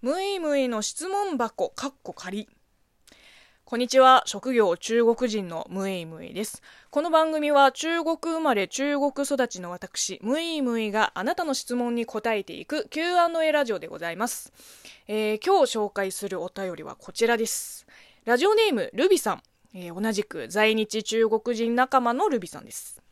[0.00, 2.48] むいむいの質問箱、かっこ仮。
[3.64, 4.22] こんにちは。
[4.26, 6.62] 職業中国人のむいむいです。
[6.90, 14.52] この番組は中国生まれ中国育ちの私、むいむいがあなたの質問に答えていく Q&A ラジオでございます。
[15.08, 17.84] えー、今日紹介するお便りはこちらです。
[18.24, 19.42] ラジオネーム、ルビさん。
[19.74, 23.02] えー、同じく在日中国人仲間のルビさんです。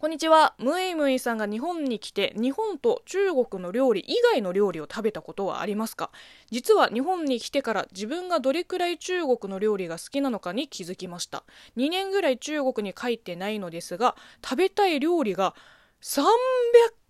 [0.00, 0.54] こんにちは。
[0.58, 6.12] ムイムイさんが日本に来て、日本と中国の料理以外の料理を食べたことはありますか？
[6.52, 11.42] 実は日本に来てから自分がどれくらい中国の料理が好きなのかに気づきました。
[11.76, 15.56] 2年ぐらい中国に帰ってないのですが、食べたい料理が
[16.00, 16.28] 300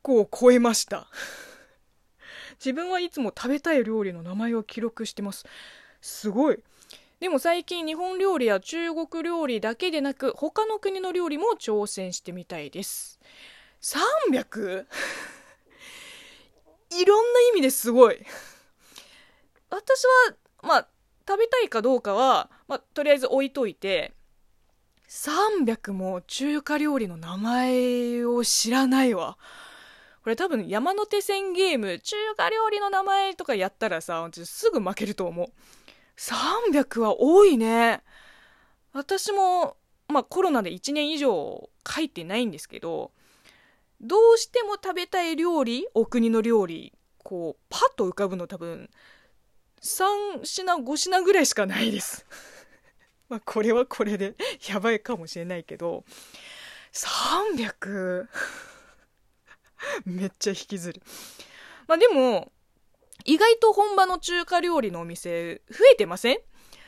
[0.00, 1.09] 個を超えました。
[2.59, 5.45] 自分はいつも食べたい料理の名前を記録してます。
[6.00, 6.59] すごい。
[7.20, 13.18] でも最近日本料理や中国料理だけでなく他の国の料理も挑戦してみたいです。
[13.82, 14.86] 300?
[16.91, 18.24] いろんな意味ですごい。
[19.68, 20.88] 私はまあ
[21.27, 24.14] 食べたいかどうかは、まあ、とりあえず置いといて
[25.08, 29.38] 300も中華料理の名前を知らないわ。
[30.22, 35.48] これ多分山手線ゲーム中華料理の名前とかやったらさすぐ負けると思う。
[36.19, 38.02] 300は多いね。
[38.92, 39.77] 私も、
[40.08, 43.12] まあコロナで1年以上書いてないんですけど、
[44.00, 48.91] どうしても食べたい料理、お国の料理、こう、パッと浮かぶの多分、
[49.80, 52.27] 3品、5品ぐらいしかないです。
[53.28, 54.34] まあこれはこれで
[54.69, 56.05] やばいかもしれないけど、
[56.92, 58.27] 300
[60.05, 61.03] めっちゃ引きずる。
[61.86, 62.50] まあでも、
[63.29, 66.39] 意外と本場の中華料理のお店増えてません？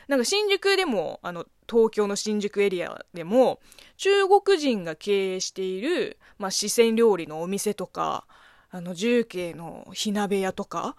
[0.08, 3.60] なんか新宿でも、あの、東京の新宿エリアでも、
[3.98, 8.26] 中国人が経営している、まあ、四川料理のお店とか、
[8.70, 10.96] あの、重慶の火鍋屋とか、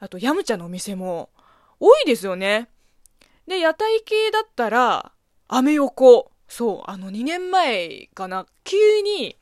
[0.00, 1.30] あと、ヤムチャのお店も
[1.78, 2.68] 多いですよね。
[3.46, 5.12] で、屋台系だったら、
[5.46, 6.32] アメ横。
[6.48, 9.38] そう、あの、2年前かな、急に、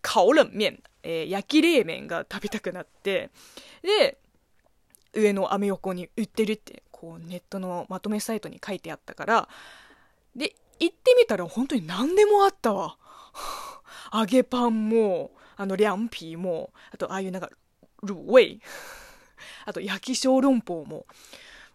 [0.00, 3.30] カオ冷麺、えー、焼き冷麺が食べたくなって、
[3.82, 4.18] で、
[5.16, 9.48] 上のアメ横に売ってるってこうネットのまとめサイトに書いてあったから。
[10.34, 12.98] で行ってみたら本当に何でもあったわ。
[14.12, 17.50] 揚げパンもあのリャンピーもあとああいうなんか
[18.02, 18.62] ルウェイ。
[19.64, 21.06] あと焼き小籠包も。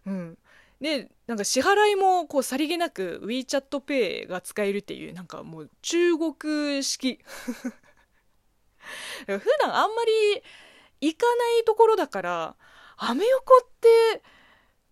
[0.06, 0.38] うん。
[0.80, 7.20] でなんか支払いもこうさりげなく WeChatPay が使えるっていうなんかもう中国式。
[9.26, 10.42] 普段あんまり
[11.00, 12.56] 行かないところだから
[13.04, 14.22] アメ横って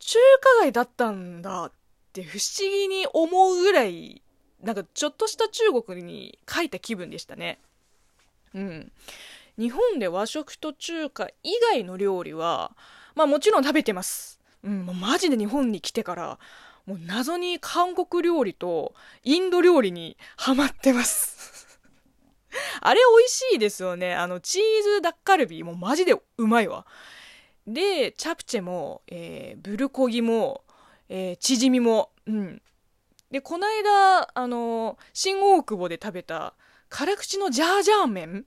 [0.01, 0.19] 中
[0.59, 1.73] 華街だったんだっ
[2.13, 4.21] て不思議に思うぐらい、
[4.61, 7.61] なんかちょっとした中国に書いた気分でしたね。
[8.53, 8.93] うん。
[9.57, 12.73] 日本で和食と中華以外の料理は、
[13.15, 14.41] まあもちろん食べてます。
[14.65, 16.39] うん、もうマジで日本に来てから、
[16.87, 18.93] もう謎に韓国料理と
[19.23, 21.79] インド料理にハマってます。
[22.81, 24.17] あれ美味しいですよね。
[24.17, 26.85] あの、チーズダッカルビもうマジでうまいわ。
[27.67, 30.65] で、チャプチェも、えー、ブルコギも、
[31.09, 32.63] えー、チヂミも、うん。
[33.31, 36.55] で、この間、あのー、新大久保で食べた、
[36.89, 38.47] 辛口のジャージャー麺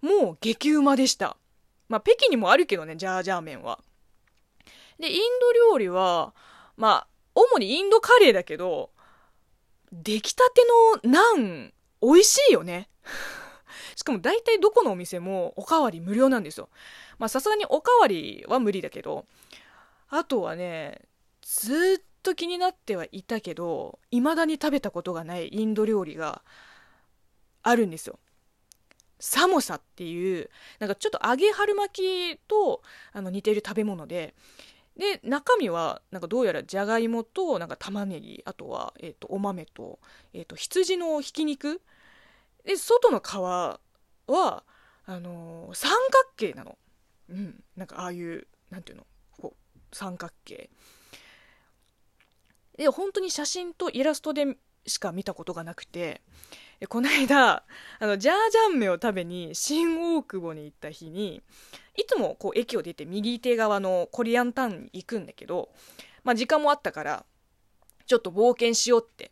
[0.00, 1.36] もう激うまでした。
[1.88, 3.80] まあ、北京にもあるけどね、ジャージャー麺は。
[4.98, 6.34] で、インド料理は、
[6.76, 8.90] まあ、主にインドカレーだけど、
[9.92, 10.64] 出来たて
[11.04, 12.88] のナン、美味しいよね。
[13.96, 16.68] しかも大体どこのお店もおかわり無料なんですよ。
[17.18, 19.26] まあさすがにおかわりは無理だけど、
[20.08, 21.02] あとはね、
[21.42, 26.42] ずっと気になってはいたけど、未だに食べたことがないインド料理が
[27.62, 28.18] あるんですよ。
[29.18, 30.50] サモサっていう、
[30.80, 32.82] なんかちょっと揚げ春巻きと
[33.12, 34.34] あの似てる食べ物で、
[34.96, 39.98] で、中身は、なんかどうやらじゃがいもと、なんか玉ねぎ、あとは、えっ、ー、と、お豆と、
[40.34, 41.80] えっ、ー、と、羊のひき肉
[42.64, 43.80] で、外の皮は、
[45.04, 46.78] あのー、三角形なの。
[47.28, 47.64] うん。
[47.76, 49.06] なんかああいう、なんていうの？
[49.38, 50.70] こう、三角形。
[52.76, 56.22] で、本当に写真とイラストでしか見たことがなくて、
[56.88, 57.64] この間、
[58.00, 61.42] あの、ジャージャン麺を食べに新大久保に行った日に、
[61.96, 65.68] いつもこう駅を出て右手側のコリアンタウンに行くんだけど、
[66.24, 67.24] まあ時間もあったから、
[68.06, 69.30] ちょっと冒険しようって、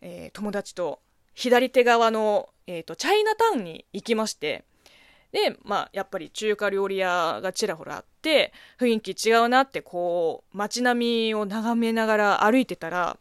[0.00, 1.00] えー、友達と
[1.38, 4.64] 左手側のえっ、ー、と、チャイナタウンに行きまして、
[5.32, 13.16] で、まあ、やっぱり中華料理屋がちらほらあって、雰囲気違うなって、こう、街並みを眺めながら歩いてたら、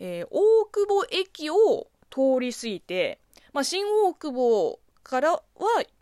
[0.00, 3.20] えー、大久保駅を通り過ぎて、
[3.52, 5.42] まあ、新大久保からは、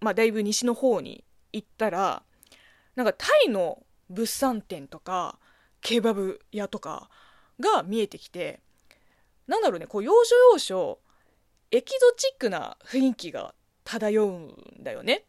[0.01, 2.23] まあ、だいぶ西の方に行ったら、
[2.97, 5.39] なんかタイの物産展とか
[5.83, 7.11] ケバブ屋とか
[7.61, 8.61] が見えてきて
[9.47, 10.99] なんだろうねこう要所要所
[11.71, 13.55] エキゾチックな雰囲気が
[13.85, 15.25] 漂うんだよね。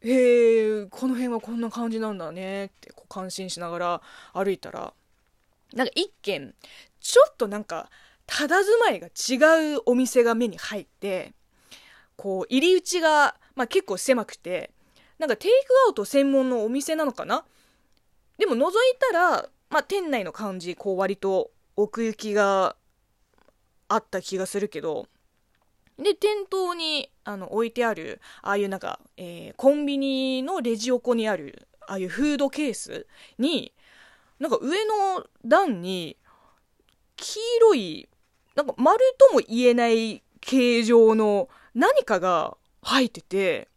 [0.00, 4.02] へえこの辺はこんな感じなんだねってこう感心しながら
[4.32, 4.92] 歩いたら
[5.72, 6.54] なんか一軒
[7.00, 7.90] ちょっとなんか
[8.26, 8.48] 佇
[8.80, 11.32] まいが違うお店が目に入って
[12.16, 14.70] こう入り口が、まあ、結構狭くて
[15.18, 15.56] なんかテイク
[15.88, 17.44] アウト専門のお店なのかな？
[18.38, 22.76] でも覗いたら、まあ、店内の感じこう割と奥行きが
[23.88, 25.08] あった気がするけど。
[25.98, 33.06] で店頭にあの置いてあるああいうなんか、えー、コンビニのレジ横にあるああいうフードケース
[33.36, 33.72] に
[34.38, 36.16] なんか上の段に
[37.16, 38.08] 黄色い
[38.54, 43.68] なんか丸とも言えない形状の何かが入ってて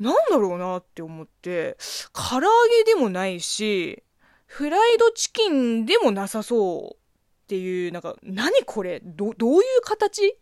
[0.00, 1.76] なんだろうなって思って
[2.12, 2.40] 唐揚
[2.84, 4.02] げでもないし
[4.46, 7.05] フライドチキンでもなさそう。
[7.46, 9.00] っていうなんか何これ？
[9.04, 10.26] どどういう形？
[10.26, 10.32] っ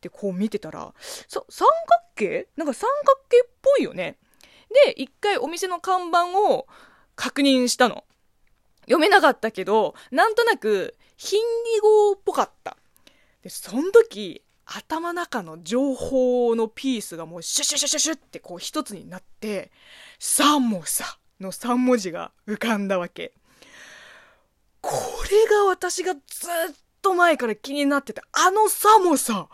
[0.00, 0.94] てこう見てたら、
[1.28, 1.68] 三角
[2.14, 2.48] 形？
[2.56, 4.16] なんか三角形っぽいよね。
[4.86, 6.66] で、一回お店の看板を
[7.16, 8.04] 確認したの。
[8.82, 11.42] 読めなかったけど、なんとなくヒン
[11.74, 12.78] ディ語っぽかった。
[13.42, 19.70] で、その時、頭の中の情報のピースがもうシュシュシュシュシュってこう一つになって、
[20.18, 23.34] サモサの3文字が浮かんだわけ。
[24.80, 24.90] こ
[25.48, 26.22] が私がずっ
[27.02, 29.48] と前から気になってた、あの寒さ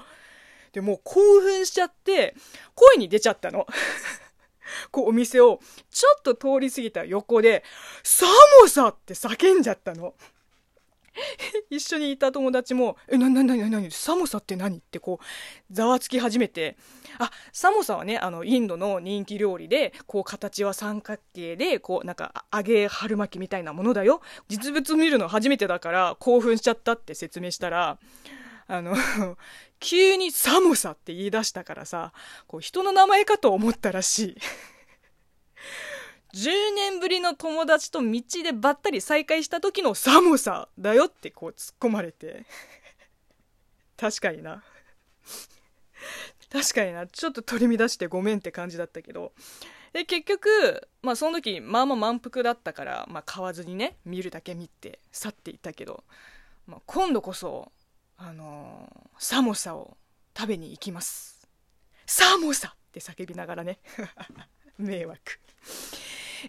[0.73, 2.35] で、もう興奮しちゃって、
[2.75, 3.67] 声に出ちゃったの。
[4.91, 5.61] こうお店を
[5.91, 7.65] ちょっと通り過ぎた横で、
[8.03, 8.29] 寒
[8.69, 10.15] さって叫んじゃったの。
[11.70, 14.78] 一緒にいた友達も、え、な、な、な、な、な、サモサって何？
[14.78, 15.25] ってこう、
[15.70, 16.76] ざわつき始めて、
[17.19, 24.20] あ、サモサはね、あの、インドの人気料理で、こう、形は三角形で、こう、なんか、揚げ春巻きみたいなものだよ。
[24.49, 27.99] 実物見るの初めてだから、興奮しちゃったって説明したら、
[28.66, 28.96] あの
[29.78, 32.12] 急に寒さって言い出したからさ、
[32.46, 34.37] こう人の名前かと思ったらしい。
[36.34, 42.44] 10年ぶりの友達と道でばったり再会した時の寒さだよってこう突っ込まれて。
[43.96, 44.64] 確かにな。
[46.50, 47.06] 確かにな。
[47.06, 49.32] ちょっと取り乱してごめんって感じだったけど。
[49.92, 56.02] で、結局、まあその時、まあまあ満腹だったから、まあ買わずにね、見るだけ見て去っていったけど、
[56.66, 57.70] まあ今度こそ、
[58.16, 59.96] あのー、サモサを
[60.37, 61.48] 食べに行きます。
[62.06, 63.78] サモサって叫びながらね。
[64.78, 65.38] 迷惑。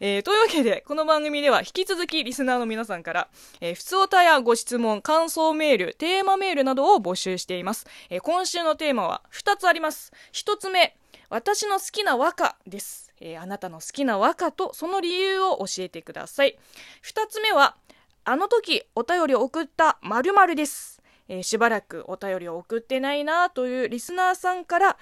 [0.01, 3.27] えー、というわけで、この番組では引き続きリスナーの皆さんから、
[3.61, 7.85] えー、普通歌やご質問、感想メール、テーマメールなどを募集しています。
[8.09, 10.11] えー、今週のテーマは2つあります。
[10.33, 10.97] 1つ目、
[11.29, 13.13] 私の好きな和歌です。
[13.21, 16.57] えー、あなたの好きな和歌とその理由を教えてください。
[17.03, 17.77] 2つ目は、
[18.25, 21.01] あの時お便りを送った〇〇です。
[21.29, 24.97] えー、しばらくお便りを送ってないなというリスナーさんから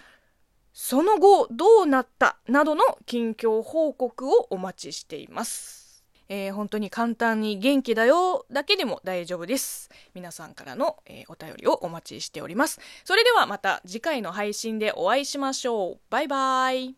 [0.74, 6.04] その後どうなったなどの近況報告をお待ちしています。
[6.30, 9.92] えー、本当に簡単に元気だよだけでも大丈夫です。
[10.16, 12.80] 皆さんからの、えー、お便りをお待ちしております。
[13.04, 16.00] それではまた次回の配信でお会いしましょう。
[16.10, 16.96] バイバイ。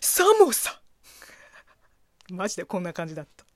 [0.00, 0.80] サモサ
[2.30, 3.49] マジでこんな感じだった。